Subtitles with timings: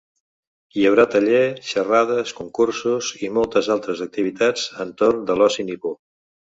[0.79, 5.99] Hi haurà tallers, xerrades, concursos i moltes altres activitats entorn de l’oci nipó.